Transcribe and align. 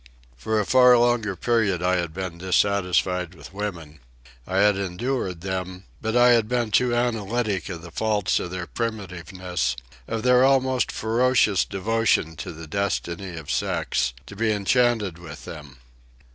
For 0.35 0.59
a 0.59 0.65
far 0.65 0.97
longer 0.97 1.35
period 1.35 1.83
I 1.83 1.97
had 1.97 2.11
been 2.11 2.39
dissatisfied 2.39 3.35
with 3.35 3.53
women. 3.53 3.99
I 4.47 4.57
had 4.57 4.75
endured 4.75 5.41
them, 5.41 5.83
but 6.01 6.15
I 6.17 6.29
had 6.29 6.47
been 6.49 6.71
too 6.71 6.95
analytic 6.95 7.69
of 7.69 7.83
the 7.83 7.91
faults 7.91 8.39
of 8.39 8.49
their 8.49 8.65
primitiveness, 8.65 9.75
of 10.07 10.23
their 10.23 10.43
almost 10.43 10.91
ferocious 10.91 11.63
devotion 11.65 12.35
to 12.37 12.51
the 12.51 12.65
destiny 12.65 13.37
of 13.37 13.51
sex, 13.51 14.13
to 14.25 14.35
be 14.35 14.51
enchanted 14.51 15.19
with 15.19 15.45
them. 15.45 15.77